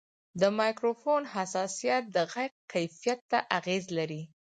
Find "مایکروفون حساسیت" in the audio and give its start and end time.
0.59-2.03